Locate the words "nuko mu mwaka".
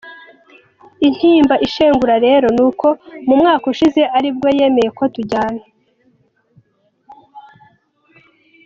2.55-3.65